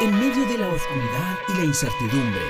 [0.00, 2.40] En medio de la oscuridad y la incertidumbre,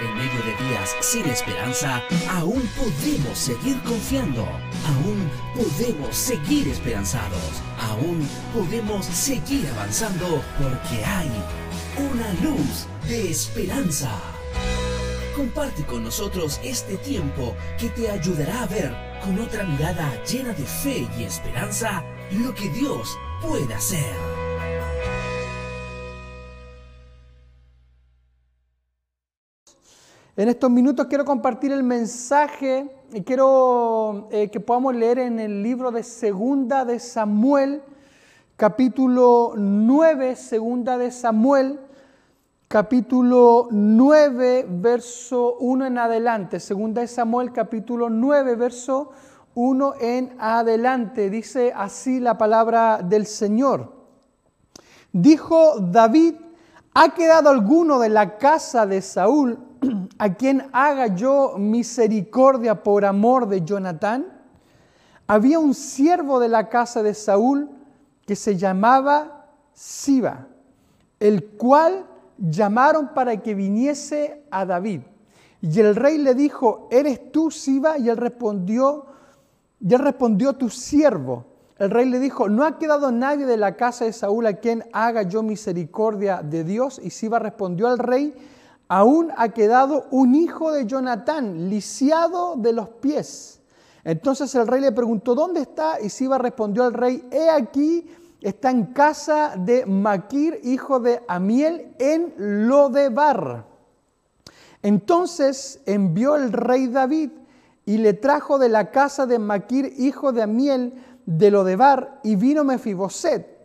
[0.00, 4.42] en medio de días sin esperanza, aún podemos seguir confiando,
[4.84, 11.30] aún podemos seguir esperanzados, aún podemos seguir avanzando porque hay
[12.10, 14.10] una luz de esperanza.
[15.36, 18.92] Comparte con nosotros este tiempo que te ayudará a ver
[19.24, 22.02] con otra mirada llena de fe y esperanza
[22.32, 24.37] lo que Dios puede hacer.
[30.38, 35.64] En estos minutos quiero compartir el mensaje y quiero eh, que podamos leer en el
[35.64, 37.82] libro de Segunda de Samuel,
[38.56, 41.80] capítulo 9, Segunda de Samuel,
[42.68, 46.60] capítulo 9, verso 1 en adelante.
[46.60, 49.10] Segunda de Samuel, capítulo 9, verso
[49.56, 51.30] 1 en adelante.
[51.30, 53.92] Dice así la palabra del Señor.
[55.12, 56.36] Dijo David,
[56.94, 59.64] ¿ha quedado alguno de la casa de Saúl?
[60.18, 64.26] a quien haga yo misericordia por amor de Jonatán?
[65.26, 67.68] Había un siervo de la casa de Saúl
[68.26, 70.46] que se llamaba Siba,
[71.20, 72.06] el cual
[72.38, 75.02] llamaron para que viniese a David.
[75.60, 77.98] Y el rey le dijo, ¿eres tú Siba?
[77.98, 79.06] Y él respondió,
[79.80, 81.46] y respondió tu siervo.
[81.78, 84.84] El rey le dijo, no ha quedado nadie de la casa de Saúl a quien
[84.92, 87.00] haga yo misericordia de Dios.
[87.02, 88.34] Y Siba respondió al rey,
[88.88, 93.60] aún ha quedado un hijo de Jonatán, lisiado de los pies.
[94.04, 96.00] Entonces el rey le preguntó, ¿dónde está?
[96.00, 98.06] Y Siba respondió al rey, he aquí,
[98.40, 103.66] está en casa de Maquir, hijo de Amiel, en Lodebar.
[104.82, 107.30] Entonces envió el rey David
[107.84, 110.94] y le trajo de la casa de Maquir, hijo de Amiel,
[111.26, 113.57] de Lodebar, y vino Mefiboset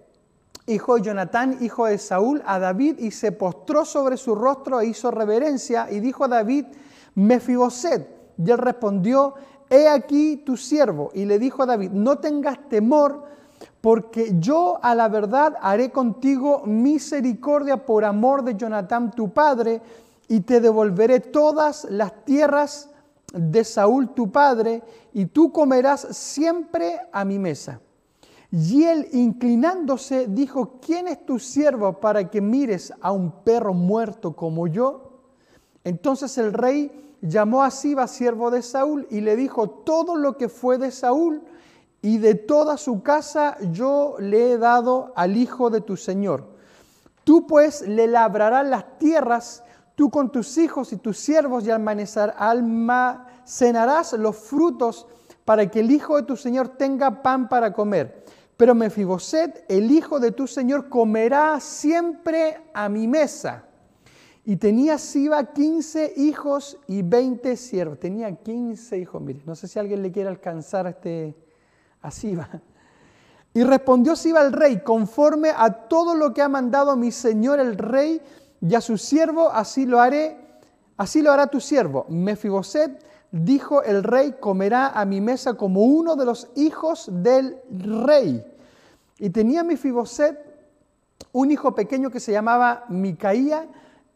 [0.65, 4.87] hijo de Jonatán, hijo de Saúl, a David y se postró sobre su rostro e
[4.87, 6.65] hizo reverencia y dijo a David,
[7.15, 8.07] Mefiboset.
[8.37, 9.35] Y él respondió,
[9.69, 11.11] he aquí tu siervo.
[11.13, 13.23] Y le dijo a David, no tengas temor,
[13.81, 19.81] porque yo a la verdad haré contigo misericordia por amor de Jonatán tu padre,
[20.27, 22.89] y te devolveré todas las tierras
[23.33, 24.81] de Saúl tu padre,
[25.11, 27.81] y tú comerás siempre a mi mesa.
[28.55, 34.35] Y él, inclinándose, dijo, ¿quién es tu siervo para que mires a un perro muerto
[34.35, 35.23] como yo?
[35.83, 40.49] Entonces el rey llamó a Siba, siervo de Saúl, y le dijo, todo lo que
[40.49, 41.41] fue de Saúl
[42.03, 46.45] y de toda su casa yo le he dado al hijo de tu señor.
[47.23, 49.63] Tú pues le labrarás las tierras,
[49.95, 55.07] tú con tus hijos y tus siervos, y almacenarás los frutos
[55.43, 58.21] para que el hijo de tu señor tenga pan para comer.
[58.57, 63.65] Pero Mefiboset, el hijo de tu señor, comerá siempre a mi mesa.
[64.45, 67.99] Y tenía Siba 15 hijos y 20 siervos.
[67.99, 69.21] Tenía 15 hijos.
[69.21, 71.35] Mire, no sé si alguien le quiere alcanzar a, este,
[72.01, 72.49] a Siba.
[73.53, 77.77] Y respondió Siba al rey, conforme a todo lo que ha mandado mi señor el
[77.77, 78.21] rey
[78.61, 80.37] y a su siervo, así lo haré,
[80.97, 82.05] así lo hará tu siervo.
[82.09, 88.45] Mefiboset dijo el rey, comerá a mi mesa como uno de los hijos del rey.
[89.19, 90.53] Y tenía Mefiboset
[91.33, 93.67] un hijo pequeño que se llamaba Micaía,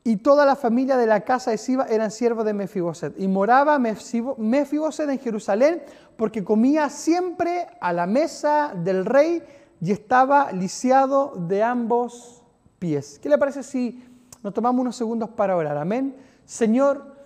[0.04, 3.20] y toda la familia de la casa de Siba eran siervos de Mefiboset.
[3.20, 5.84] Y moraba Mefiboset en Jerusalén
[6.16, 9.44] porque comía siempre a la mesa del rey
[9.82, 12.42] y estaba lisiado de ambos
[12.80, 13.20] pies.
[13.22, 14.02] ¿Qué le parece si
[14.42, 15.78] nos tomamos unos segundos para orar?
[15.78, 16.16] Amén.
[16.46, 17.17] Señor,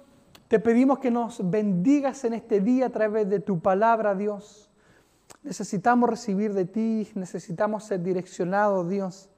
[0.52, 4.70] te pedimos que nos bendigas en este día a través de tu palabra, Dios.
[5.44, 9.30] Necesitamos recibir de ti, necesitamos ser direccionados, Dios,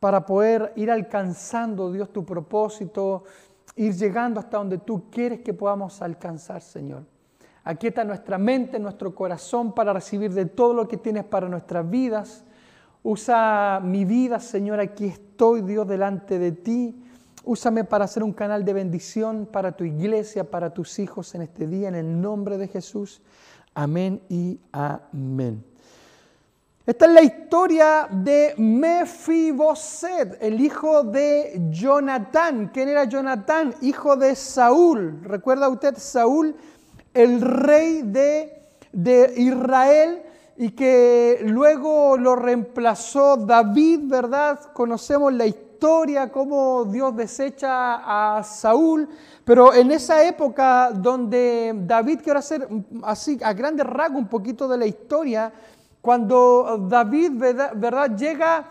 [0.00, 3.24] para poder ir alcanzando, Dios, tu propósito,
[3.76, 7.04] ir llegando hasta donde tú quieres que podamos alcanzar, Señor.
[7.62, 12.42] Aquieta nuestra mente, nuestro corazón para recibir de todo lo que tienes para nuestras vidas.
[13.02, 17.03] Usa mi vida, Señor, aquí estoy, Dios, delante de ti.
[17.46, 21.66] Úsame para ser un canal de bendición para tu iglesia, para tus hijos en este
[21.66, 23.20] día, en el nombre de Jesús.
[23.74, 25.62] Amén y amén.
[26.86, 32.70] Esta es la historia de Mefiboset, el hijo de Jonatán.
[32.72, 33.74] ¿Quién era Jonatán?
[33.82, 35.20] Hijo de Saúl.
[35.22, 36.56] ¿Recuerda usted Saúl,
[37.12, 38.54] el rey de,
[38.92, 40.22] de Israel?
[40.56, 44.60] y que luego lo reemplazó David, ¿verdad?
[44.72, 49.08] Conocemos la historia historia, cómo Dios desecha a Saúl,
[49.44, 52.68] pero en esa época donde David, quiero hacer
[53.02, 55.52] así a grandes rasgos un poquito de la historia,
[56.00, 58.16] cuando David, ¿verdad?
[58.16, 58.64] llega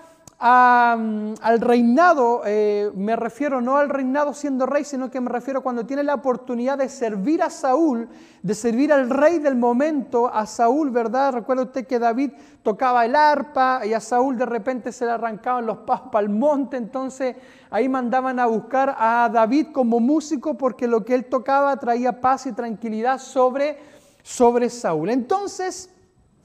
[0.45, 5.85] al reinado, eh, me refiero no al reinado siendo rey, sino que me refiero cuando
[5.85, 8.09] tiene la oportunidad de servir a Saúl,
[8.41, 11.31] de servir al rey del momento, a Saúl, ¿verdad?
[11.31, 12.31] Recuerda usted que David
[12.61, 16.29] tocaba el arpa y a Saúl de repente se le arrancaban los pasos para el
[16.29, 17.37] monte, entonces
[17.71, 22.47] ahí mandaban a buscar a David como músico porque lo que él tocaba traía paz
[22.47, 23.77] y tranquilidad sobre,
[24.21, 25.09] sobre Saúl.
[25.09, 25.89] Entonces,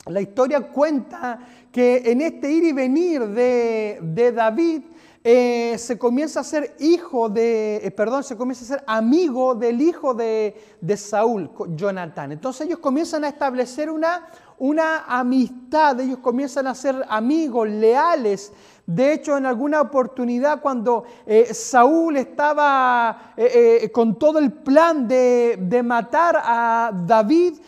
[0.08, 1.38] la historia cuenta
[1.70, 4.82] que en este ir y venir de, David
[5.22, 9.81] eh, se comienza a ser hijo de, eh, perdón, se comienza a ser amigo del
[9.81, 12.32] hijo de, de Saúl, Jonathan.
[12.32, 14.28] Entonces ellos comienzan a establecer una,
[14.58, 18.52] una amistad, ellos comienzan a ser amigos, leales.
[18.88, 25.06] De hecho, en alguna oportunidad cuando eh, Saúl estaba eh, eh, con todo el plan
[25.06, 27.58] de, de matar a David,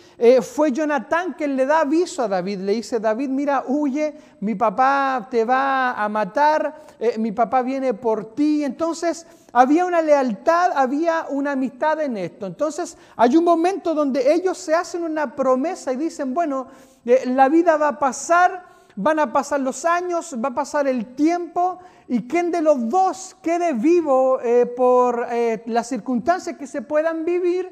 [0.42, 2.60] fue Jonatán quien le da aviso a David.
[2.60, 6.74] Le dice, David, mira, huye, mi papá te va a matar,
[7.18, 8.62] mi papá viene por ti.
[8.62, 12.46] Entonces, había una lealtad, había una amistad en esto.
[12.46, 16.68] Entonces hay un momento donde ellos se hacen una promesa y dicen, bueno,
[17.04, 18.69] la vida va a pasar,
[19.02, 23.36] van a pasar los años, va a pasar el tiempo y quien de los dos
[23.42, 27.70] quede vivo eh, por eh, las circunstancias que se puedan vivir,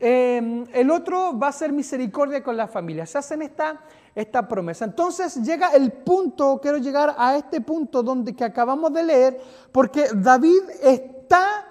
[0.00, 3.04] el otro va a ser misericordia con la familia.
[3.04, 3.80] Se hacen esta,
[4.14, 4.84] esta promesa.
[4.84, 9.40] Entonces llega el punto, quiero llegar a este punto donde que acabamos de leer,
[9.72, 11.67] porque David está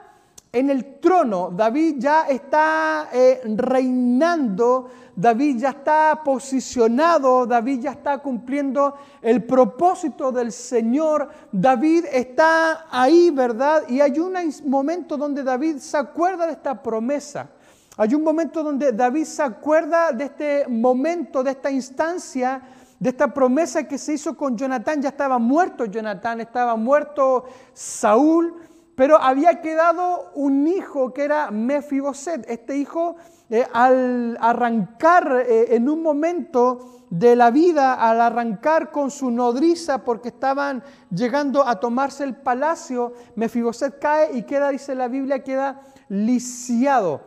[0.57, 8.18] en el trono, David ya está eh, reinando, David ya está posicionado, David ya está
[8.18, 13.83] cumpliendo el propósito del Señor, David está ahí, ¿verdad?
[13.88, 14.33] Y hay un
[14.65, 17.50] momento donde David se acuerda de esta promesa.
[17.95, 22.62] Hay un momento donde David se acuerda de este momento, de esta instancia,
[23.00, 25.04] de esta promesa que se hizo con Jonatán.
[25.04, 28.56] Ya estaba muerto Jonatán, estaba muerto Saúl,
[28.98, 32.50] pero había quedado un hijo que era Mefiboset.
[32.50, 33.16] Este hijo,
[33.48, 40.04] eh, al arrancar eh, en un momento de la vida, al arrancar con su nodriza
[40.04, 45.80] porque estaban llegando a tomarse el palacio, Mefiboset cae y queda, dice la Biblia, queda
[46.10, 47.22] lisiado.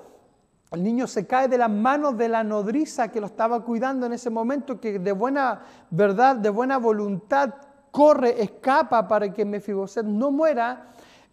[0.72, 4.12] El niño se cae de las manos de la nodriza que lo estaba cuidando en
[4.12, 7.54] ese momento, que de buena verdad, de buena voluntad,
[7.92, 10.88] corre, escapa para que Mefiboset no muera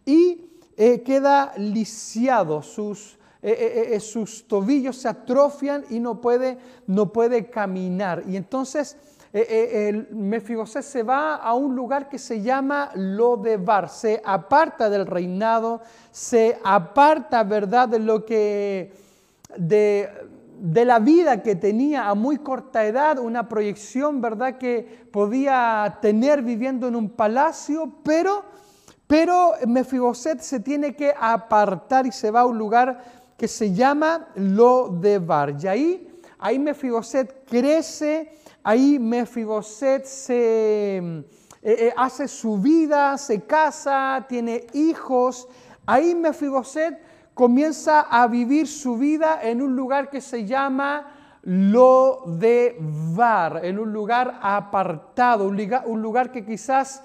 [0.07, 6.57] y eh, queda lisiado, sus, eh, eh, sus, tobillos se atrofian y no puede,
[6.87, 8.23] no puede caminar.
[8.25, 8.95] Y entonces
[9.33, 10.07] el
[10.63, 17.43] se va a un lugar que se llama Lodebar, se aparta del reinado, se aparta,
[17.43, 18.93] ¿verdad?, de lo que...
[19.57, 20.09] De,
[20.59, 26.41] de la vida que tenía a muy corta edad, una proyección, ¿verdad?, que podía tener
[26.41, 28.43] viviendo en un palacio, pero
[29.07, 33.01] pero Mefiboset se tiene que apartar y se va a un lugar
[33.37, 35.55] que se llama Lodebar.
[35.63, 38.33] Y ahí, ahí Mefiboset crece,
[38.63, 41.23] ahí Mefiboset se, eh,
[41.61, 45.47] eh, hace su vida, se casa, tiene hijos.
[45.85, 46.99] Ahí Mefiboset
[47.33, 51.13] comienza a vivir su vida en un lugar que se llama
[51.43, 52.85] Lodebar,
[53.63, 57.03] en un lugar apartado, un lugar que quizás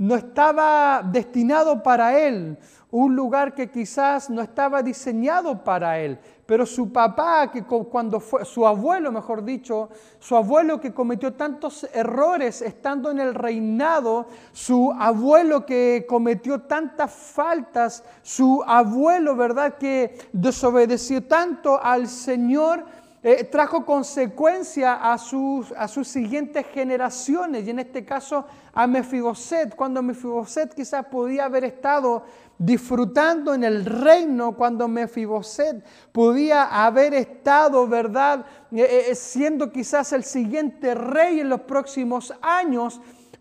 [0.00, 2.56] no estaba destinado para él,
[2.90, 6.18] un lugar que quizás no estaba diseñado para él.
[6.46, 11.86] Pero su papá, que cuando fue, su abuelo, mejor dicho, su abuelo que cometió tantos
[11.92, 20.18] errores estando en el reinado, su abuelo que cometió tantas faltas, su abuelo, ¿verdad?, que
[20.32, 22.86] desobedeció tanto al Señor,
[23.22, 29.76] eh, trajo consecuencia a sus, a sus siguientes generaciones, y en este caso a Mefiboset,
[29.76, 32.24] cuando Mefiboset quizás podía haber estado
[32.56, 40.24] disfrutando en el reino, cuando Mefiboset podía haber estado, ¿verdad?, eh, eh, siendo quizás el
[40.24, 43.00] siguiente rey en los próximos años,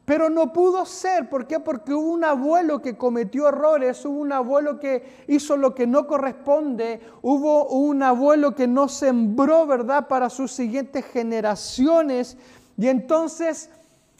[0.10, 1.30] pero no pudo ser.
[1.30, 1.60] ¿Por qué?
[1.60, 6.08] Porque hubo un abuelo que cometió errores, hubo un abuelo que hizo lo que no
[6.08, 12.38] corresponde, hubo un abuelo que no sembró, ¿verdad?, para sus siguientes generaciones.
[12.76, 13.70] Y entonces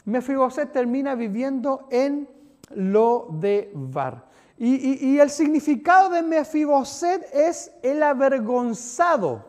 [0.04, 2.28] Mefiboset termina viviendo en
[2.72, 4.26] lo de Bar.
[4.58, 9.44] Y, y el significado de Mefiboset es el avergonzado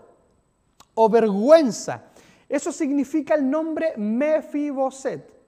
[0.95, 2.05] o vergüenza.
[2.49, 5.40] Eso significa el nombre Mefiboset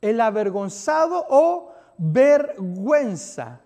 [0.00, 3.60] el avergonzado o vergüenza.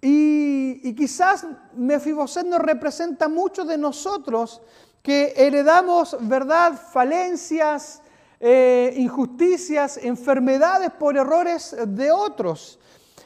[0.00, 4.62] Y, quizás Mefiboset nos representa mucho de nosotros
[5.02, 8.02] que heredamos, ¿verdad?, falencias,
[8.38, 12.78] eh, injusticias, enfermedades por errores de otros.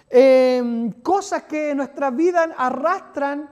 [0.08, 3.48] Em, cosas que nuestra vida arrastran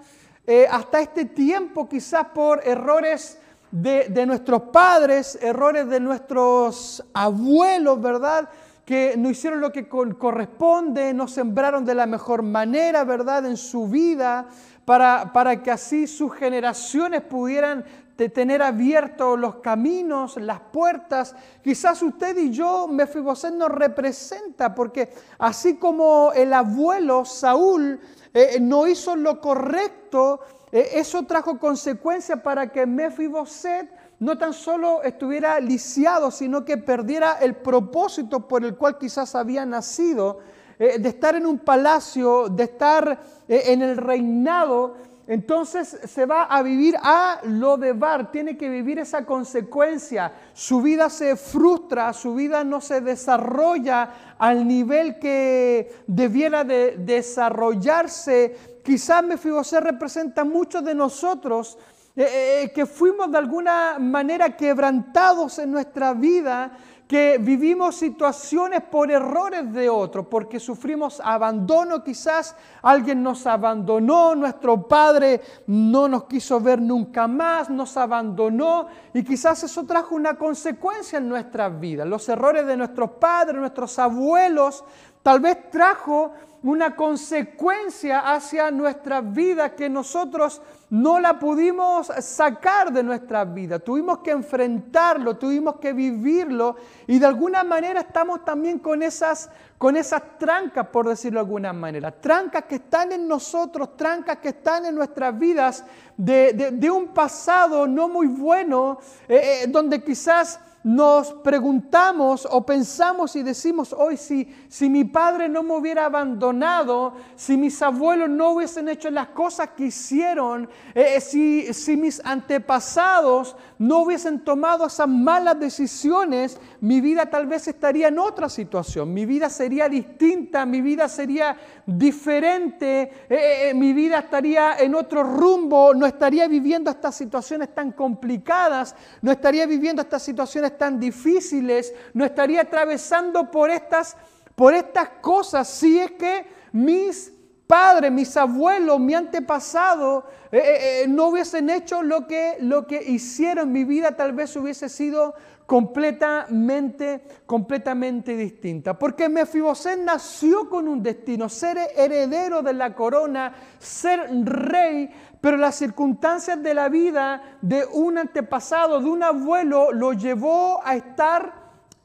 [0.46, 3.38] eh, hasta este tiempo, quizás por errores
[3.70, 8.48] de, nuestros padres, errores de nuestros abuelos, ¿verdad?
[8.88, 13.44] Que no hicieron lo que corresponde, no sembraron de la mejor manera, ¿verdad?
[13.44, 14.48] En su vida,
[14.86, 17.84] para, para que así sus generaciones pudieran
[18.16, 21.36] tener abiertos los caminos, las puertas.
[21.62, 28.00] Quizás usted y yo, Mefiboset nos representa, porque así como el abuelo Saúl
[28.32, 30.40] eh, no hizo lo correcto,
[30.72, 37.38] eh, eso trajo consecuencias para que Mefiboset no tan solo estuviera lisiado, sino que perdiera
[37.40, 40.40] el propósito por el cual quizás había nacido,
[40.78, 44.96] eh, de estar en un palacio, de estar en el reinado
[45.28, 50.32] entonces se va a vivir a lo de bar, tiene que vivir esa consecuencia.
[50.54, 58.80] Su vida se frustra, su vida no se desarrolla al nivel que debiera de desarrollarse.
[58.82, 61.76] Quizás Mefibosé representa a muchos de nosotros
[62.18, 66.72] eh, eh, eh, que fuimos de alguna manera quebrantados en nuestra vida
[67.06, 74.88] que vivimos situaciones por errores de otros, porque sufrimos abandono, quizás alguien nos abandonó, nuestro
[74.88, 81.18] padre no nos quiso ver nunca más, nos abandonó y quizás eso trajo una consecuencia
[81.18, 82.06] en nuestras vidas.
[82.06, 84.84] Los errores de nuestros padres, nuestros abuelos,
[85.28, 86.32] tal vez trajo
[86.62, 93.78] una consecuencia hacia nuestra vida que nosotros no la pudimos sacar de nuestra vida.
[93.78, 99.98] Tuvimos que enfrentarlo, tuvimos que vivirlo y de alguna manera estamos también con esas, con
[99.98, 102.10] esas trancas, por decirlo de alguna manera.
[102.10, 105.84] Trancas que están en nosotros, trancas que están en nuestras vidas
[106.16, 113.42] de, un pasado no muy bueno, eh, eh, donde quizás nos preguntamos o pensamos y
[113.42, 118.88] decimos hoy, si, si mi padre no me hubiera abandonado, si mis abuelos no hubiesen
[118.88, 125.08] hecho las cosas que hicieron, eh, eh, si, si mis antepasados no hubiesen tomado esas
[125.08, 130.80] malas decisiones, mi vida tal vez estaría en otra situación, mi vida sería distinta, mi
[130.80, 131.56] vida sería
[131.86, 138.94] diferente, eh, mi vida estaría en otro rumbo, no estaría viviendo estas situaciones tan complicadas,
[139.22, 144.16] no estaría viviendo estas situaciones tan difíciles, no estaría atravesando por estas,
[144.54, 147.32] por estas cosas si es que mis
[147.68, 153.00] padres, mis abuelos, mi antepasado eh, eh, eh, no hubiesen hecho lo que, lo que
[153.02, 153.70] hicieron.
[153.70, 155.34] Mi vida tal vez hubiese sido
[155.68, 158.98] completamente, completamente distinta.
[158.98, 165.10] Porque Mefiboset nació con un destino, ser heredero de la corona, ser rey,
[165.42, 170.96] pero las circunstancias de la vida de un antepasado, de un abuelo, lo llevó a
[170.96, 171.52] estar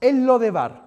[0.01, 0.83] en Lodebar.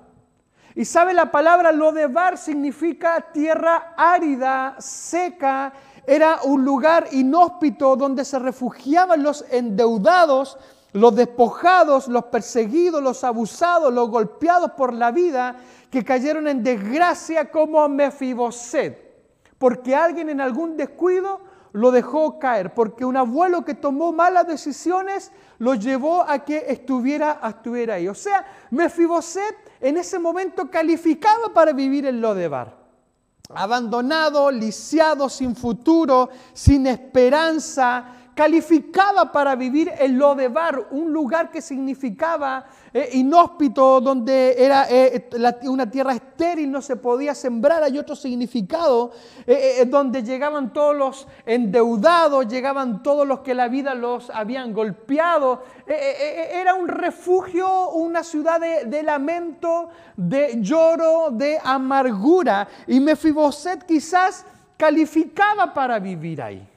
[0.75, 5.73] Y sabe, la palabra Lodebar significa tierra árida, seca,
[6.06, 10.59] era un lugar inhóspito donde se refugiaban los endeudados,
[10.93, 15.57] los despojados, los perseguidos, los abusados, los golpeados por la vida,
[15.90, 18.99] que cayeron en desgracia como Mefiboset,
[19.59, 21.40] porque alguien en algún descuido
[21.73, 27.40] lo dejó caer, porque un abuelo que tomó malas decisiones lo llevó a que estuviera,
[27.47, 28.09] estuviera ahí.
[28.09, 32.75] O sea, Mefiboset en ese momento calificaba para vivir en Lodebar.
[33.55, 42.66] Abandonado, lisiado, sin futuro, sin esperanza, calificaba para vivir en Lodebar, un lugar que significaba
[42.93, 45.31] eh, inhóspito, donde era eh,
[45.62, 49.12] una tierra estéril, no se podía sembrar, hay otro significado,
[49.47, 55.62] eh, donde llegaban todos los endeudados, llegaban todos los que la vida los habían golpeado.
[55.87, 62.69] era un refugio, una ciudad de, de, lamento, de lloro, de amargura.
[62.87, 64.45] Y Mefiboset quizás
[64.76, 66.75] calificaba para vivir ahí.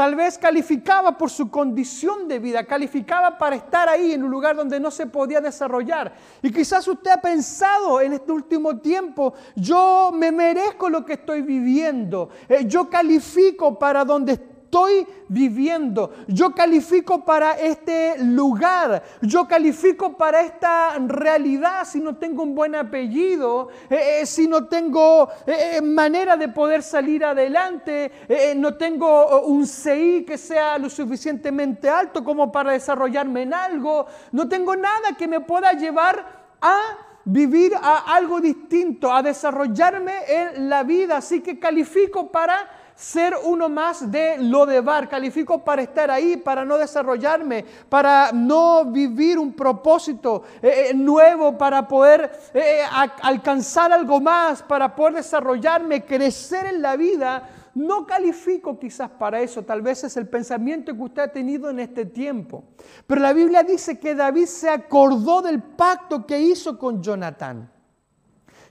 [0.00, 4.56] Tal vez calificaba por su condición de vida, calificaba para estar ahí en un lugar
[4.56, 6.14] donde no se podía desarrollar.
[6.40, 11.42] Y quizás usted ha pensado en este último tiempo, yo me merezco lo que estoy
[11.42, 16.12] viviendo, eh, yo califico para donde estoy estoy viviendo.
[16.28, 19.02] Yo califico para este lugar.
[19.20, 24.66] Yo califico para esta realidad si no tengo un buen apellido, eh, eh, si no
[24.68, 28.12] tengo eh, manera de poder salir adelante,
[28.56, 34.06] no tengo un CI que sea lo suficientemente alto como para desarrollarme en algo.
[34.30, 36.24] No tengo nada que me pueda llevar
[36.60, 36.78] a
[37.24, 41.16] vivir a algo distinto, a desarrollarme en la vida.
[41.16, 45.08] Así que califico para ser uno más de lo de bar.
[45.08, 51.56] Califico para estar ahí, para no desarrollarme, para no vivir un propósito eh, eh, nuevo,
[51.56, 52.82] para poder eh,
[53.22, 57.48] alcanzar algo más, para poder desarrollarme, crecer en la vida.
[57.74, 61.80] No califico quizás para eso, tal vez es el pensamiento que usted ha tenido en
[61.80, 62.64] este tiempo.
[63.06, 67.70] Pero la Biblia dice que David se acordó del pacto que hizo con Jonatán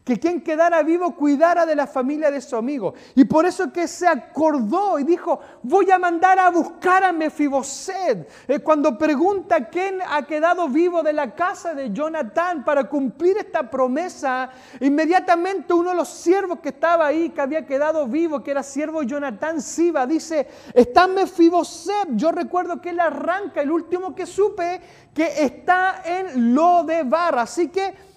[0.10, 2.96] que quien quedara vivo cuidara de la familia de su amigo.
[3.14, 8.28] Y por eso que se acordó y dijo, voy a mandar a buscar a Mefiboset.
[8.48, 13.70] Eh, cuando pregunta quién ha quedado vivo de la casa de Jonathan para cumplir esta
[13.70, 14.50] promesa,
[14.80, 19.04] inmediatamente uno de los siervos que estaba ahí, que había quedado vivo, que era siervo
[19.04, 22.16] Jonathan Siba, dice, está Mefiboset.
[22.16, 24.82] Yo recuerdo que él arranca, el último que supe,
[25.14, 27.38] que está en Lodebar.
[27.38, 28.09] Así que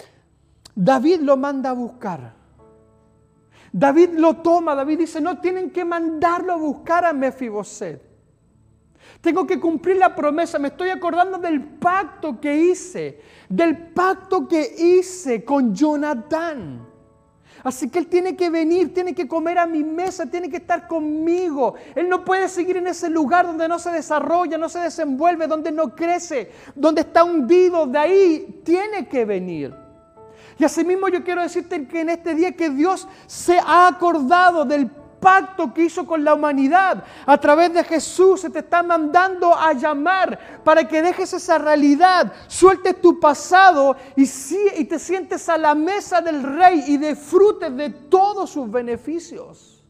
[0.74, 2.34] David lo manda a buscar.
[3.72, 8.02] David lo toma, David dice, no tienen que mandarlo a buscar a Mefiboset.
[9.20, 14.74] Tengo que cumplir la promesa, me estoy acordando del pacto que hice, del pacto que
[14.78, 16.86] hice con Jonatán.
[17.62, 20.88] Así que Él tiene que venir, tiene que comer a mi mesa, tiene que estar
[20.88, 21.74] conmigo.
[21.94, 25.70] Él no puede seguir en ese lugar donde no se desarrolla, no se desenvuelve, donde
[25.70, 27.86] no crece, donde está hundido.
[27.86, 29.81] De ahí tiene que venir.
[30.58, 34.90] Y asimismo yo quiero decirte que en este día que Dios se ha acordado del
[35.22, 37.04] pacto que hizo con la humanidad.
[37.24, 42.32] A través de Jesús se te está mandando a llamar para que dejes esa realidad,
[42.48, 44.28] sueltes tu pasado y,
[44.76, 49.81] y te sientes a la mesa del rey y disfrutes de todos sus beneficios.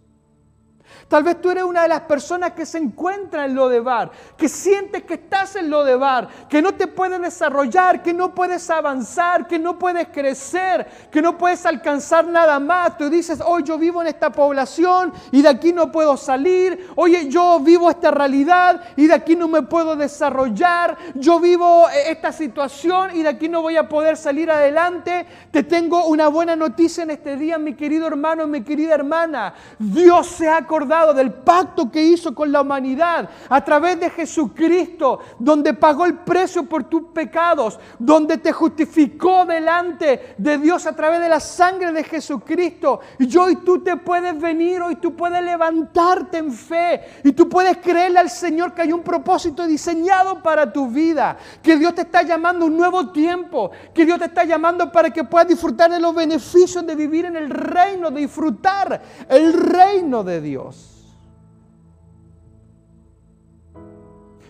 [1.08, 4.10] Tal vez tú eres una de las personas que se encuentra en lo de bar,
[4.36, 8.34] que sientes que estás en lo de bar, que no te puedes desarrollar, que no
[8.34, 12.96] puedes avanzar, que no puedes crecer, que no puedes alcanzar nada más.
[12.96, 16.90] Tú dices, hoy yo vivo en esta población y de aquí no puedo salir.
[16.96, 20.96] Oye, yo vivo esta realidad y de aquí no me puedo desarrollar.
[21.14, 25.26] Yo vivo eh, esta situación y de aquí no voy a poder salir adelante.
[25.50, 29.54] Te tengo una buena noticia en este día, mi querido hermano, mi querida hermana.
[29.78, 30.81] Dios se ha acordado
[31.14, 36.64] del pacto que hizo con la humanidad a través de Jesucristo, donde pagó el precio
[36.64, 42.02] por tus pecados, donde te justificó delante de Dios a través de la sangre de
[42.02, 43.00] Jesucristo.
[43.18, 47.76] Y hoy tú te puedes venir, hoy tú puedes levantarte en fe y tú puedes
[47.78, 52.22] creerle al Señor que hay un propósito diseñado para tu vida, que Dios te está
[52.22, 56.00] llamando a un nuevo tiempo, que Dios te está llamando para que puedas disfrutar de
[56.00, 60.71] los beneficios de vivir en el reino, de disfrutar el reino de Dios.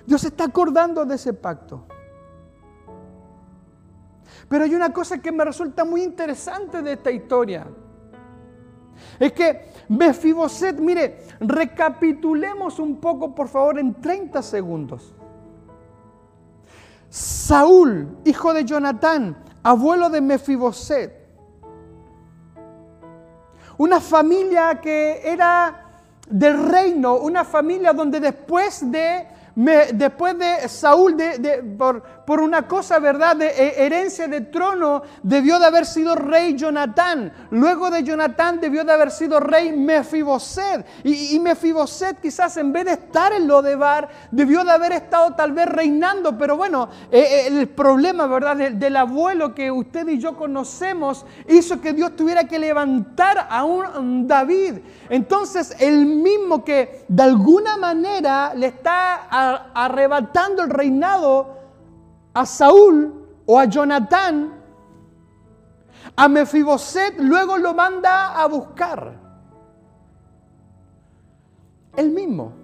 [0.07, 1.87] Dios se está acordando de ese pacto.
[4.49, 7.67] Pero hay una cosa que me resulta muy interesante de esta historia.
[9.19, 15.15] Es que Mefiboset, mire, recapitulemos un poco por favor en 30 segundos.
[17.09, 21.23] Saúl, hijo de Jonatán, abuelo de Mefiboset.
[23.79, 25.82] Una familia que era
[26.33, 31.17] del reino, una familia donde después de después de Saúl,
[31.77, 37.33] por, una cosa, ¿verdad?, de herencia de trono, debió de haber sido rey Jonatán.
[37.51, 40.87] Luego de Jonatán debió de haber sido rey Mefiboset.
[41.05, 45.53] Y, y Mefiboset quizás en vez de estar en Lodebar, debió de haber estado tal
[45.53, 46.37] vez reinando.
[46.39, 51.81] Pero bueno, eh, eh, el problema, ¿verdad?, del, abuelo que usted y yo conocemos, hizo
[51.81, 54.79] que Dios tuviera que levantar a un David.
[55.09, 59.27] Entonces, el mismo que de alguna manera le está
[59.75, 61.59] arrebatando el reinado
[62.35, 64.63] a Saúl o a Jonatán,
[66.17, 69.21] a Mefiboset luego lo manda a buscar.
[71.97, 72.55] El mismo.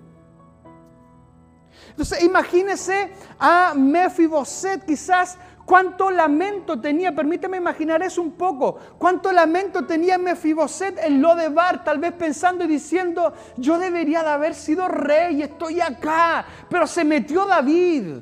[1.90, 9.84] Entonces imagínese a Mefiboset quizás cuánto lamento tenía, permíteme imaginar eso un poco, cuánto lamento
[9.84, 15.42] tenía Mefiboset en Lodebar, tal vez pensando y diciendo, yo debería de haber sido rey,
[15.42, 18.14] estoy acá, pero se metió David.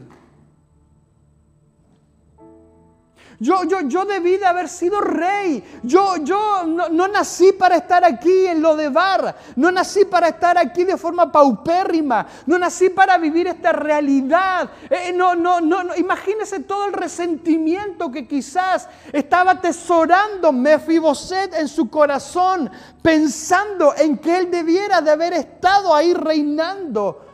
[3.39, 5.63] Yo, yo, yo debí de haber sido rey.
[5.83, 9.37] Yo, yo no, nací para estar aquí en lo de bar.
[9.57, 12.27] No nací para estar aquí de forma paupérrima.
[12.47, 14.71] No nací para vivir esta realidad.
[14.89, 21.91] Eh, no, no, no, Imagínese todo el resentimiento que quizás estaba atesorando Mefiboset en su
[21.91, 22.71] corazón,
[23.03, 27.27] pensando en que él debiera de haber estado ahí reinando.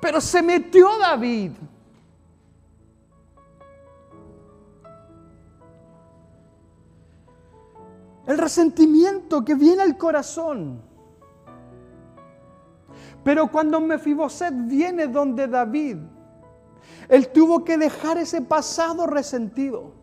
[0.00, 1.52] Pero se metió David.
[8.28, 10.82] El resentimiento que viene al corazón.
[13.24, 15.96] Pero cuando Mefiboset viene donde David,
[17.08, 19.94] él tuvo que dejar ese pasado resentido.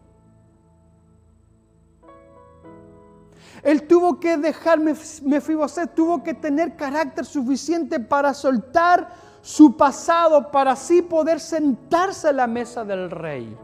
[3.61, 10.71] Él tuvo que dejar, Mefiboset tuvo que tener carácter suficiente para soltar su pasado, para
[10.71, 13.55] así poder sentarse a la mesa del rey.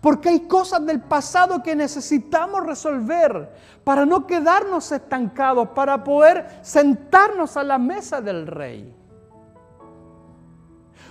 [0.00, 3.50] Porque hay cosas del pasado que necesitamos resolver
[3.84, 8.94] para no quedarnos estancados, para poder sentarnos a la mesa del rey.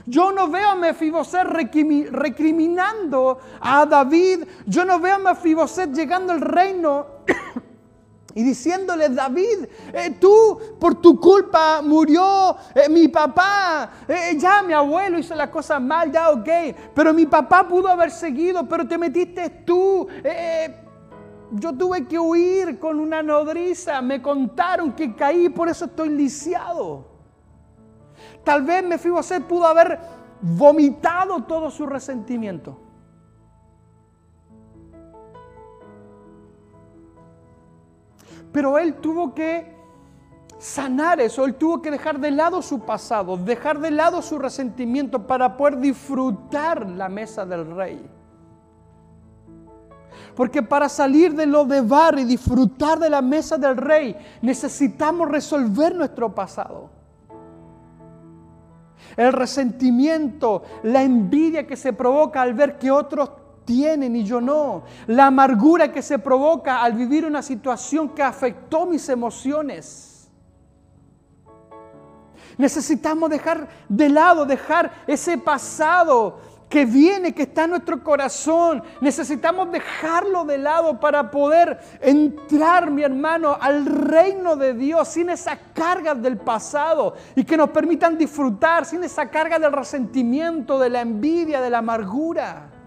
[0.06, 4.46] Yo no veo a Mefiboset recriminando a David.
[4.66, 7.06] Yo no veo a Mefiboset llegando al reino
[8.36, 13.92] y diciéndole, David, eh, tú por tu culpa murió eh, mi papá.
[14.08, 16.50] Eh, ya mi abuelo hizo la cosa mal, ya ok.
[16.94, 20.08] Pero mi papá pudo haber seguido, pero te metiste tú.
[21.52, 24.02] yo tuve que huir con una nodriza.
[24.02, 27.06] Me contaron que caí, por eso estoy lisiado.
[28.44, 30.00] Tal vez Mefiboset pudo haber
[30.42, 32.89] vomitado todo su resentimiento.
[38.52, 39.78] Pero él tuvo que
[40.58, 45.26] sanar eso, él tuvo que dejar de lado su pasado, dejar de lado su resentimiento
[45.26, 48.10] para poder disfrutar la mesa del rey.
[50.36, 55.30] Porque para salir de lo de bar y disfrutar de la mesa del rey, necesitamos
[55.30, 57.00] resolver nuestro pasado
[59.20, 63.30] el resentimiento, la envidia que se provoca al ver que otros
[63.70, 68.88] tienen y yo no, la amargura que se provoca al vivir una situación que afectó
[68.88, 70.28] mis emociones.
[72.58, 78.82] Necesitamos dejar de lado, dejar ese pasado que viene, que está en nuestro corazón.
[79.02, 85.60] Necesitamos dejarlo de lado para poder entrar, mi hermano, al reino de Dios sin esa
[85.76, 91.02] carga del pasado y que nos permitan disfrutar sin esa carga del resentimiento, de la
[91.02, 92.79] envidia, de la amargura.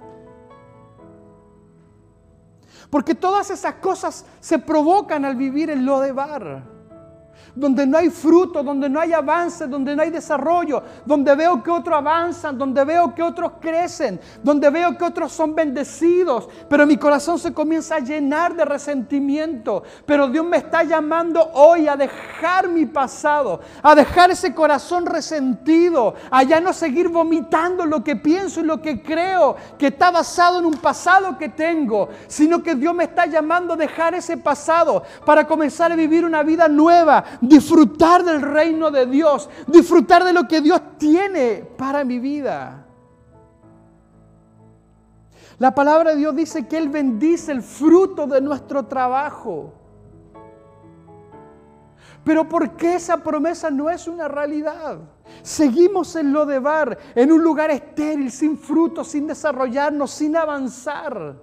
[2.93, 6.63] Porque todas esas cosas se provocan al vivir en lo de bar
[7.55, 11.71] donde no hay fruto, donde no hay avance, donde no hay desarrollo, donde veo que
[11.71, 16.97] otros avanzan, donde veo que otros crecen, donde veo que otros son bendecidos, pero mi
[16.97, 19.83] corazón se comienza a llenar de resentimiento.
[20.07, 26.15] Pero Dios me está llamando hoy a dejar mi pasado, a dejar ese corazón resentido,
[26.31, 30.59] a ya no seguir vomitando lo que pienso y lo que creo que está basado
[30.59, 35.03] en un pasado que tengo, sino que Dios me está llamando a dejar ese pasado
[35.25, 40.47] para comenzar a vivir una vida nueva, disfrutar del reino de Dios, disfrutar de lo
[40.47, 42.87] que Dios tiene para mi vida.
[45.59, 49.73] La palabra de Dios dice que Él bendice el fruto de nuestro trabajo.
[52.25, 54.99] Pero ¿por qué esa promesa no es una realidad?
[55.43, 61.37] Seguimos en lo de bar, en un lugar estéril, sin fruto, sin desarrollarnos, sin avanzar.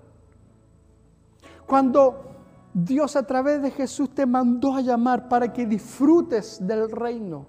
[1.66, 2.39] Cuando
[2.74, 7.46] Dios a través de Jesús te mandó a llamar para que disfrutes del reino.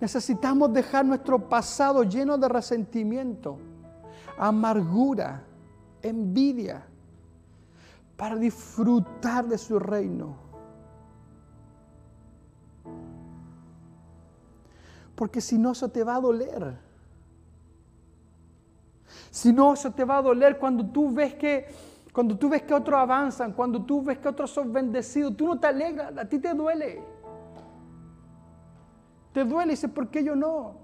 [0.00, 3.58] Necesitamos dejar nuestro pasado lleno de resentimiento,
[4.36, 5.44] amargura,
[6.02, 6.84] envidia,
[8.16, 10.36] para disfrutar de su reino.
[15.14, 16.91] Porque si no, eso te va a doler.
[19.32, 21.66] Si no, eso te va a doler cuando tú ves que
[22.12, 25.58] cuando tú ves que otros avanzan, cuando tú ves que otros son bendecidos, tú no
[25.58, 27.02] te alegras, a ti te duele.
[29.32, 30.81] Te duele y dices, ¿por qué yo no?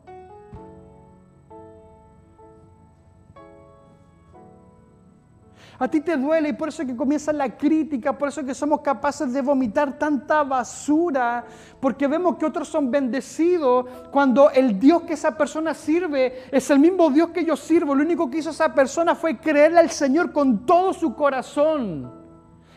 [5.81, 8.81] A ti te duele y por eso que comienza la crítica, por eso que somos
[8.81, 11.45] capaces de vomitar tanta basura,
[11.81, 16.81] porque vemos que otros son bendecidos cuando el Dios que esa persona sirve es el
[16.81, 17.95] mismo Dios que yo sirvo.
[17.95, 22.18] Lo único que hizo esa persona fue creerle al Señor con todo su corazón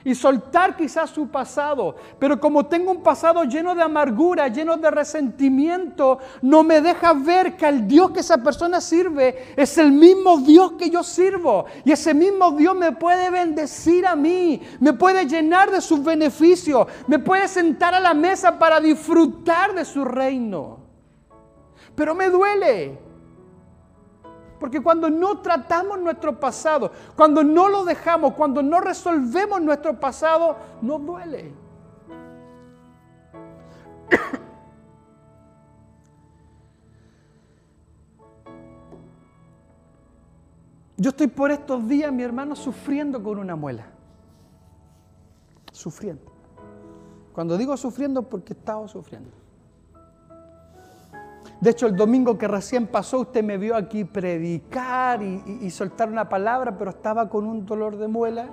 [0.03, 1.95] y soltar quizás su pasado.
[2.19, 7.55] Pero como tengo un pasado lleno de amargura, lleno de resentimiento, no me deja ver
[7.55, 11.65] que el Dios que esa persona sirve es el mismo Dios que yo sirvo.
[11.85, 16.87] Y ese mismo Dios me puede bendecir a mí, me puede llenar de sus beneficios,
[17.07, 20.79] me puede sentar a la mesa para disfrutar de su reino.
[21.95, 23.10] Pero me duele.
[24.61, 30.55] Porque cuando no tratamos nuestro pasado, cuando no lo dejamos, cuando no resolvemos nuestro pasado,
[30.83, 31.51] nos duele.
[40.95, 43.87] Yo estoy por estos días, mi hermano, sufriendo con una muela.
[45.71, 46.31] Sufriendo.
[47.33, 49.40] Cuando digo sufriendo, porque estaba sufriendo.
[51.61, 56.27] De hecho, el domingo que recién pasó, usted me vio aquí predicar y, soltar una
[56.27, 58.49] palabra, pero estaba con un dolor de muela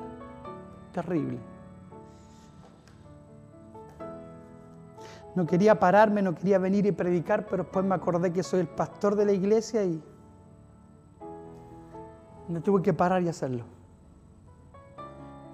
[0.92, 1.38] terrible.
[5.34, 8.68] No quería pararme, no quería venir y predicar, pero después me acordé que soy el
[8.68, 10.02] pastor de la iglesia y
[12.46, 13.64] me tuve que parar y hacerlo.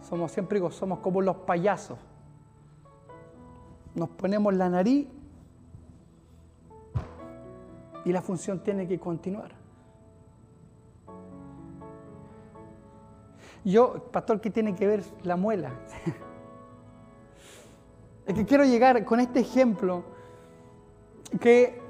[0.03, 1.99] Somos siempre somos como los payasos.
[3.95, 5.07] Nos ponemos la nariz
[8.05, 9.53] y la función tiene que continuar.
[13.65, 15.73] Yo, pastor, ¿qué tiene que ver la muela?
[18.27, 20.05] es que quiero llegar con este ejemplo
[21.41, 21.81] que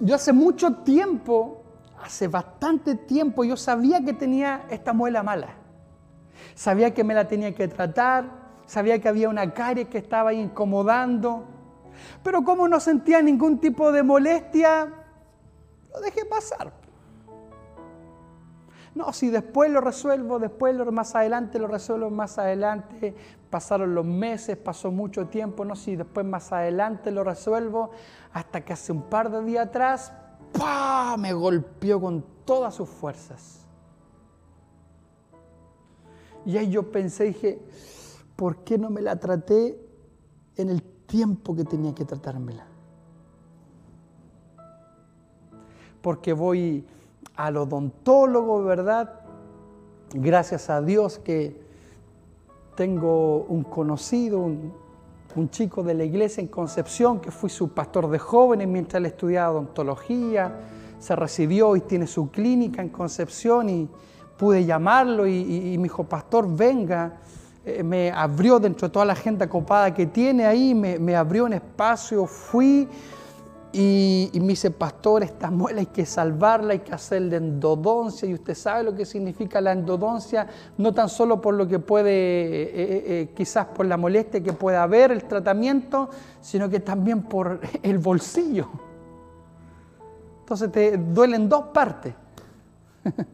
[0.00, 1.62] yo hace mucho tiempo,
[2.02, 5.56] hace bastante tiempo, yo sabía que tenía esta muela mala.
[6.54, 8.30] Sabía que me la tenía que tratar,
[8.64, 11.44] sabía que había una carie que estaba incomodando,
[12.22, 14.99] pero como no sentía ningún tipo de molestia,
[15.92, 16.72] lo dejé pasar.
[18.94, 23.14] No, si después lo resuelvo, después lo, más adelante lo resuelvo, más adelante.
[23.48, 27.90] Pasaron los meses, pasó mucho tiempo, no, si después más adelante lo resuelvo,
[28.32, 30.12] hasta que hace un par de días atrás,
[30.52, 31.16] ¡pah!
[31.18, 33.66] me golpeó con todas sus fuerzas.
[36.44, 37.62] Y ahí yo pensé, dije,
[38.34, 39.78] ¿por qué no me la traté
[40.56, 42.69] en el tiempo que tenía que tratármela?
[46.00, 46.84] Porque voy
[47.36, 49.20] al odontólogo, ¿verdad?
[50.12, 51.56] Gracias a Dios que
[52.74, 54.72] tengo un conocido, un,
[55.50, 59.52] chico de la iglesia en Concepción, que fui su pastor de jóvenes mientras él estudiaba
[59.52, 60.52] odontología,
[60.98, 63.88] se recibió y tiene su clínica en Concepción y
[64.36, 67.18] pude llamarlo y, me dijo, pastor, venga.
[67.64, 71.44] Eh, me abrió dentro de toda la agenda copada que tiene ahí, me, me abrió
[71.44, 72.88] un espacio, fui,
[73.72, 78.28] y, me dice, pastor, esta muela hay que salvarla, hay que hacerle endodoncia.
[78.28, 82.10] Y usted sabe lo que significa la endodoncia, no tan solo por lo que puede,
[82.10, 87.22] eh, eh, eh, quizás por la molestia que puede haber el tratamiento, sino que también
[87.22, 88.68] por el bolsillo.
[90.40, 92.12] Entonces te duelen dos partes.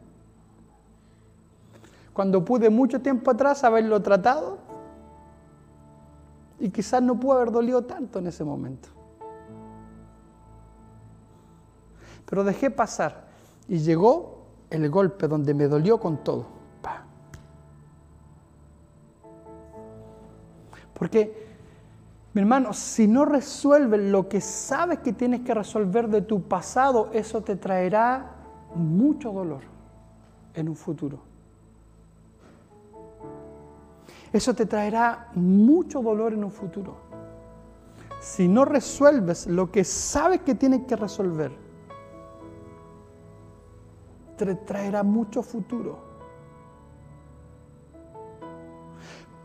[2.12, 4.59] Cuando pude mucho tiempo atrás haberlo tratado,
[6.59, 8.95] y quizás no pudo haber dolido tanto en ese momento.
[12.27, 13.27] Pero dejé pasar
[13.69, 16.57] y llegó el golpe donde me dolió con todo.
[20.99, 21.47] Porque,
[22.33, 27.11] mi hermano, si no resuelves lo que sabes que tienes que resolver de tu pasado,
[27.12, 28.33] eso te traerá
[28.75, 29.61] mucho dolor
[30.55, 31.19] en un futuro.
[34.33, 36.97] Eso te traerá mucho dolor en un futuro.
[38.21, 41.53] Si no resuelves lo que sabes que tienes que resolver,
[44.44, 45.99] traerá mucho futuro.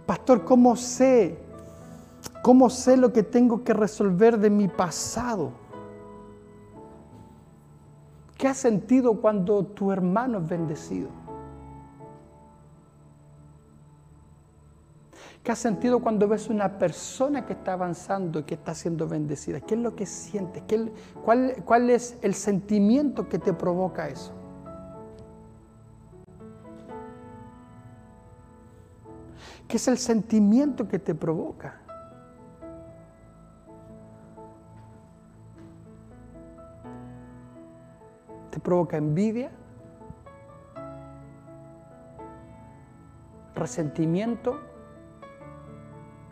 [0.06, 1.40] Pastor, ¿cómo sé?
[2.44, 5.52] ¿Cómo sé lo que tengo que resolver de mi pasado?
[8.38, 11.10] ¿Qué has sentido cuando tu hermano es bendecido?
[15.44, 19.60] ¿Qué has sentido cuando ves una persona que está avanzando y que está siendo bendecida?
[19.62, 20.64] ¿Qué es lo que sientes?
[21.24, 24.41] cuál, ¿Cuál es el sentimiento que te provoca eso?
[29.72, 31.80] ¿Qué es el sentimiento que te provoca?
[38.50, 39.50] ¿Te provoca envidia?
[43.56, 44.60] ¿Resentimiento?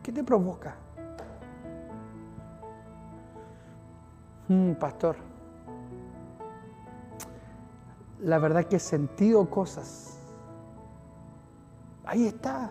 [0.04, 0.76] ¿Qué te provoca?
[4.50, 5.16] Mm, pastor,
[8.20, 10.20] la verdad que he sentido cosas.
[12.04, 12.70] Ahí está.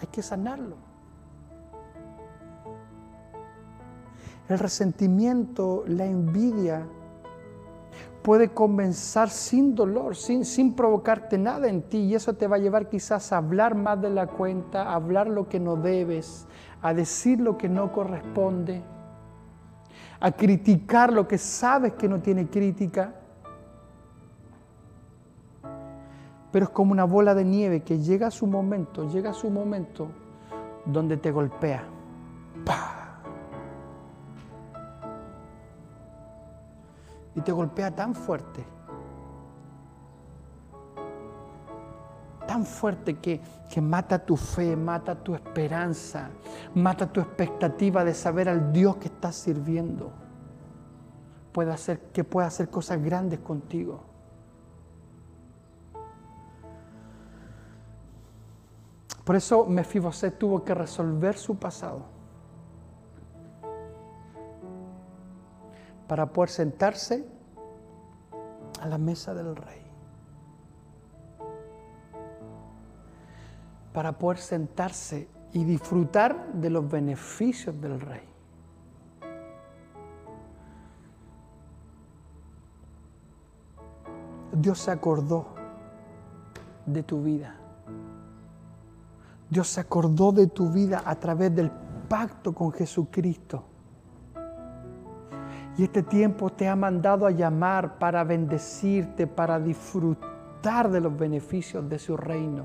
[0.00, 0.76] Hay que sanarlo.
[4.48, 6.86] El resentimiento, la envidia,
[8.22, 12.58] puede comenzar sin dolor, sin, sin, provocarte nada en ti y eso te va a
[12.58, 16.46] llevar quizás a hablar más de la cuenta, a hablar lo que no debes,
[16.82, 18.82] a decir lo que no corresponde,
[20.18, 23.14] a criticar lo que sabes que no tiene crítica.
[26.50, 29.50] Pero es como una bola de nieve que llega a su momento, llega a su
[29.50, 30.08] momento
[30.84, 31.84] donde te golpea.
[37.34, 38.64] Y te golpea tan fuerte,
[42.46, 46.30] tan fuerte que, que mata tu fe, mata tu esperanza,
[46.74, 50.10] mata tu expectativa de saber al Dios que estás sirviendo.
[51.52, 54.09] Puede hacer, que pueda hacer cosas grandes contigo.
[59.24, 62.02] Por eso Mefiboset tuvo que resolver su pasado
[66.08, 67.24] para poder sentarse
[68.80, 69.82] a la mesa del rey.
[73.92, 78.22] Para poder sentarse y disfrutar de los beneficios del rey.
[84.52, 85.54] Dios se acordó
[86.86, 87.56] de tu vida.
[89.50, 91.72] Dios se acordó de tu vida a través del
[92.08, 93.64] pacto con Jesucristo.
[95.76, 101.88] Y este tiempo te ha mandado a llamar para bendecirte, para disfrutar de los beneficios
[101.88, 102.64] de su reino.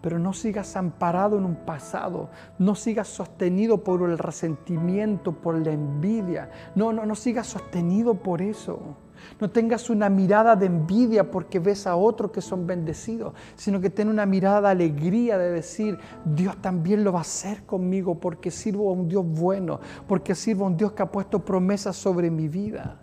[0.00, 5.72] Pero no sigas amparado en un pasado, no sigas sostenido por el resentimiento, por la
[5.72, 6.50] envidia.
[6.74, 8.96] No, no, no sigas sostenido por eso.
[9.40, 13.90] No tengas una mirada de envidia porque ves a otros que son bendecidos, sino que
[13.90, 18.50] ten una mirada de alegría de decir, Dios también lo va a hacer conmigo porque
[18.50, 22.30] sirvo a un Dios bueno, porque sirvo a un Dios que ha puesto promesas sobre
[22.30, 22.98] mi vida.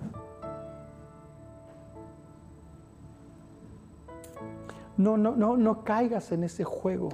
[4.97, 7.09] No, no, no, no caigas en ese juego.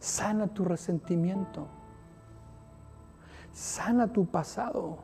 [0.00, 1.66] Sana tu resentimiento.
[3.52, 4.98] Sana tu pasado.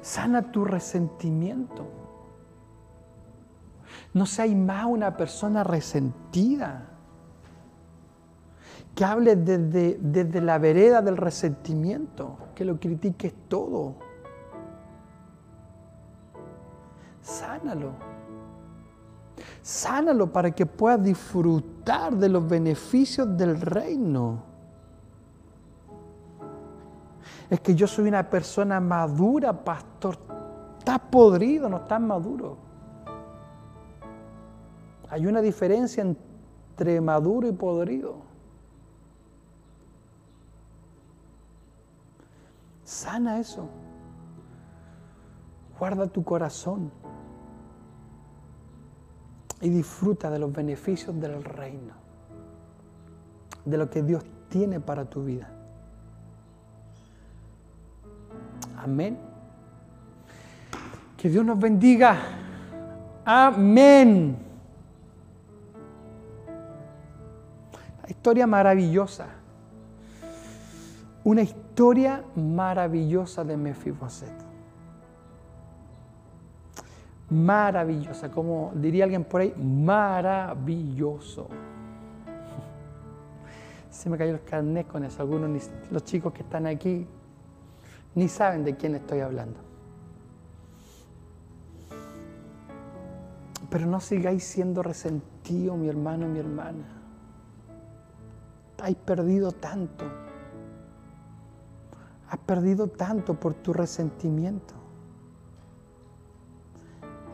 [0.00, 1.86] Sana tu resentimiento.
[4.12, 6.90] No seas más una persona resentida.
[8.94, 12.38] Que hable desde, desde la vereda del resentimiento.
[12.54, 13.96] Que lo critiques todo.
[17.22, 17.92] Sánalo.
[19.62, 24.53] Sánalo para que puedas disfrutar de los beneficios del reino.
[27.54, 30.18] Es que yo soy una persona madura, pastor.
[30.76, 32.56] Estás podrido, no estás maduro.
[35.08, 38.16] Hay una diferencia entre maduro y podrido.
[42.82, 43.68] Sana eso.
[45.78, 46.90] Guarda tu corazón
[49.60, 51.94] y disfruta de los beneficios del reino,
[53.64, 55.53] de lo que Dios tiene para tu vida.
[58.84, 59.18] Amén.
[61.16, 62.16] Que Dios nos bendiga.
[63.24, 64.36] Amén.
[67.98, 69.26] Una historia maravillosa.
[71.24, 74.44] Una historia maravillosa de Mefiboset
[77.30, 81.48] maravillosa, como diría alguien por ahí, maravilloso.
[83.90, 85.22] Se me cayó el carnet con eso.
[85.22, 87.06] Algunos, los chicos que están aquí,
[88.14, 89.60] ni saben de quién estoy hablando.
[93.70, 96.84] Pero no sigáis siendo resentido, mi hermano mi hermana.
[98.80, 100.04] Has perdido tanto.
[102.28, 104.74] Has perdido tanto por tu resentimiento.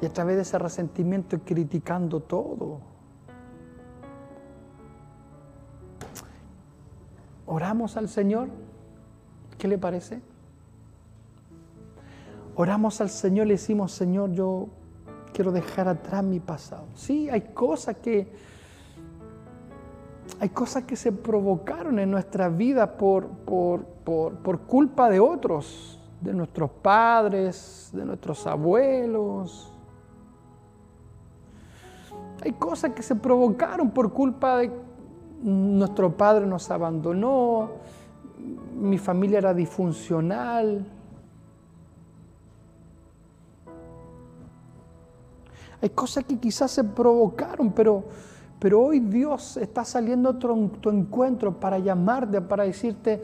[0.00, 2.80] Y a través de ese resentimiento criticando todo.
[7.46, 8.48] Oramos al Señor.
[9.58, 10.29] ¿Qué le parece?
[12.54, 14.68] Oramos al Señor le decimos, Señor, yo
[15.32, 16.86] quiero dejar atrás mi pasado.
[16.94, 18.32] Sí, hay cosas que
[20.38, 26.32] hay cosas que se provocaron en nuestra vida por, por, por culpa de otros, de
[26.32, 29.70] nuestros padres, de nuestros abuelos,
[32.42, 34.70] hay cosas que se provocaron por culpa de
[35.42, 37.70] nuestro padre nos abandonó,
[38.78, 40.86] mi familia era disfuncional.
[45.82, 48.04] Hay cosas que quizás se provocaron, pero,
[48.58, 53.22] pero hoy Dios está saliendo a tu encuentro para llamarte, para decirte,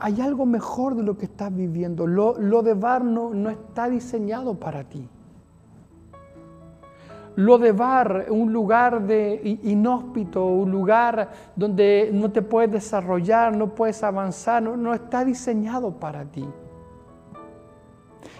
[0.00, 2.06] hay algo mejor de lo que estás viviendo.
[2.06, 5.08] Lo, de Bar no está diseñado para ti.
[7.36, 13.74] Lo de Bar, un lugar de inhóspito, un lugar donde no te puedes desarrollar, no
[13.74, 16.46] puedes avanzar, no, no está diseñado para ti.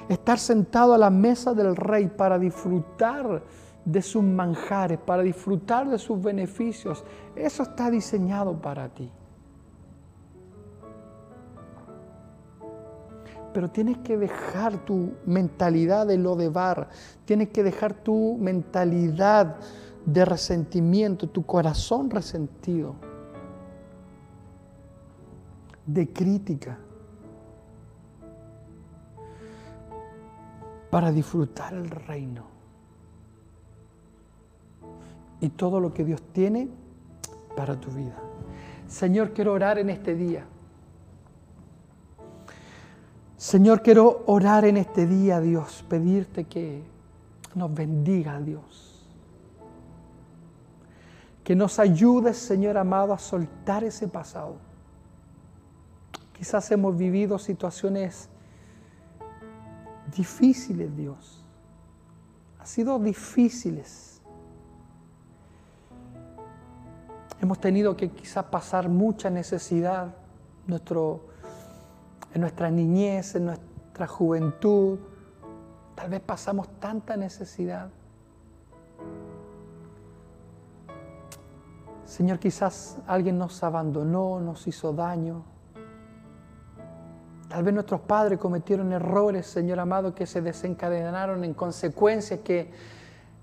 [0.09, 3.43] Estar sentado a la mesa del rey para disfrutar
[3.85, 7.05] de sus manjares, para disfrutar de sus beneficios,
[7.37, 9.11] eso está diseñado para ti.
[13.55, 16.89] pero tienes que dejar tu mentalidad de lo de bar,
[17.25, 19.57] tienes que dejar tu mentalidad
[20.05, 22.97] de resentimiento, tu corazón resentido,
[25.87, 26.79] de crítica,
[30.95, 32.45] para disfrutar el reino
[35.41, 36.69] y todo lo que Dios tiene
[37.57, 38.15] para tu vida.
[38.87, 40.47] Señor, quiero orar en este día
[43.37, 46.85] Señor, quiero orar en este día, Dios, pedirte que
[47.57, 49.05] nos bendiga, Dios.
[51.43, 54.59] Que nos ayudes, Señor amado, a soltar ese pasado.
[56.39, 58.29] Quizás hemos vivido situaciones
[60.11, 61.45] difíciles, Dios.
[62.59, 64.23] Ha sido difíciles.
[67.41, 70.15] Hemos tenido que quizás pasar mucha necesidad.
[70.67, 71.27] Nuestro
[72.35, 74.99] en nuestra niñez, en nuestra juventud.
[75.95, 77.91] Tal vez pasamos tanta necesidad.
[82.05, 85.54] Señor, quizás alguien nos abandonó, nos hizo daño.
[87.55, 92.73] Tal vez nuestros padres cometieron errores, Señor amado, que se desencadenaron en consecuencias que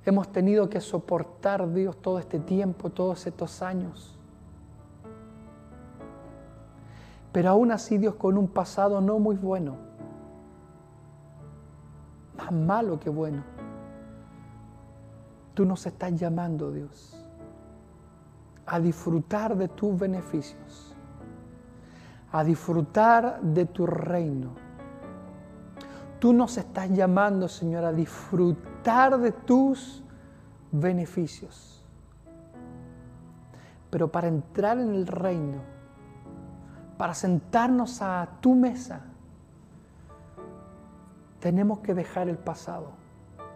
[0.04, 4.20] hemos tenido que soportar, Dios, todo este tiempo, todos estos años.
[7.32, 9.78] Pero aún así Dios con un pasado no muy bueno,
[12.38, 13.46] más malo que bueno,
[15.54, 17.16] tú nos estás llamando, Dios,
[18.66, 20.91] a disfrutar de tus beneficios,
[22.32, 24.52] a disfrutar de tu reino.
[26.20, 30.04] Tú nos estás llamando, Señor, a disfrutar de tus
[30.72, 31.84] beneficios.
[33.90, 35.58] Pero para entrar en el reino,
[36.98, 39.02] para sentarnos a tu mesa,
[41.40, 42.92] tenemos que dejar el pasado.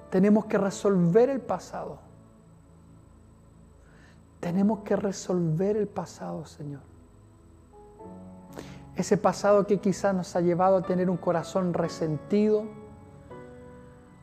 [0.09, 1.99] Tenemos que resolver el pasado.
[4.39, 6.94] Tenemos que resolver el pasado, Señor.
[8.95, 12.63] Ese pasado que quizás nos ha llevado a tener un corazón resentido,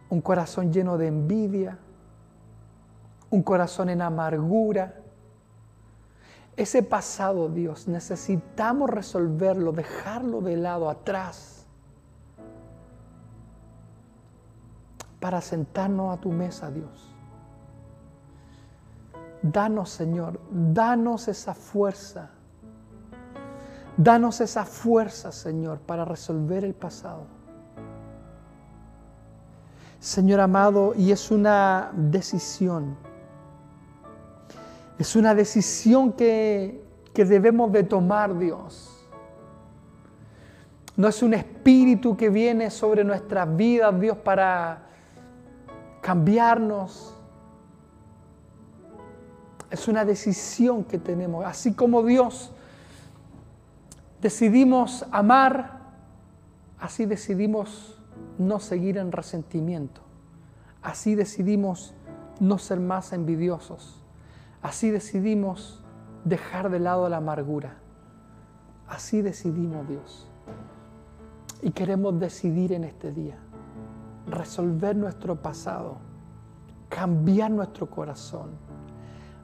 [0.08, 1.78] un corazón lleno de envidia,
[3.30, 5.02] un corazón en amargura,
[6.56, 11.66] ese pasado, Dios, necesitamos resolverlo, dejarlo de lado, atrás,
[15.18, 17.14] para sentarnos a tu mesa, Dios.
[19.40, 22.30] Danos, Señor, danos esa fuerza.
[24.02, 27.26] Danos esa fuerza, Señor, para resolver el pasado.
[30.00, 32.96] Señor amado, y es una decisión
[35.02, 36.80] es una decisión que,
[37.12, 38.88] debemos de tomar, Dios.
[40.96, 44.82] No es un espíritu que viene sobre nuestras vidas, Dios, para
[46.00, 47.16] cambiarnos.
[49.70, 51.44] Es una decisión que tenemos.
[51.44, 52.52] Así como Dios
[54.22, 55.80] decidimos amar,
[56.78, 58.00] así decidimos
[58.38, 60.00] no seguir en resentimiento.
[60.80, 61.92] Así decidimos
[62.40, 64.00] no ser más envidiosos.
[64.62, 65.82] Así decidimos
[66.24, 67.78] dejar de lado la amargura.
[68.88, 70.28] Así decidimos Dios.
[71.60, 73.38] Y queremos decidir en este día
[74.28, 75.96] resolver nuestro pasado,
[76.88, 78.50] cambiar nuestro corazón,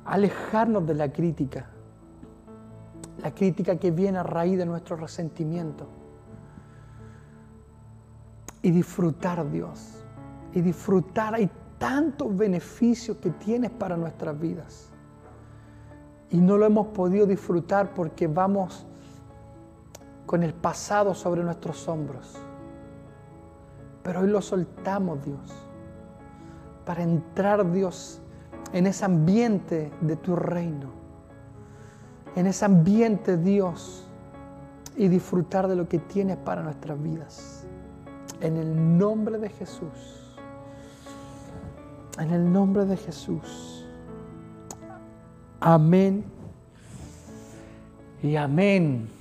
[0.05, 1.66] alejarnos de la crítica,
[3.23, 5.87] la crítica que viene a raíz de nuestro resentimiento.
[8.62, 10.05] Y disfrutar Dios,
[10.53, 14.91] y disfrutar, hay tantos beneficios que tienes para nuestras vidas.
[16.31, 18.87] Y no lo hemos podido disfrutar porque vamos
[20.27, 22.37] con el pasado sobre nuestros hombros.
[24.03, 25.55] Pero hoy lo soltamos, Dios,
[26.85, 28.21] para entrar, Dios,
[28.73, 30.97] en ese ambiente de tu reino,
[32.39, 34.07] en ese ambiente, Dios,
[34.97, 37.66] y disfrutar de lo que tienes para nuestras vidas.
[38.41, 40.36] En el nombre de Jesús.
[42.16, 43.84] En el nombre de Jesús.
[45.59, 46.24] Amén
[48.22, 49.18] y amén.